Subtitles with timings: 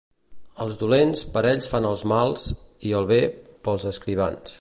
[0.63, 2.47] Els dolents, per ells fan els mals,
[2.89, 3.21] i, el bé,
[3.69, 4.49] pels escrivans.